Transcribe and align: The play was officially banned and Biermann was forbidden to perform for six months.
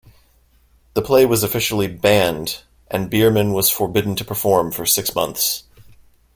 The 0.95 1.03
play 1.03 1.27
was 1.27 1.43
officially 1.43 1.85
banned 1.85 2.63
and 2.89 3.07
Biermann 3.07 3.53
was 3.53 3.69
forbidden 3.69 4.15
to 4.15 4.25
perform 4.25 4.71
for 4.71 4.83
six 4.83 5.13
months. 5.13 5.65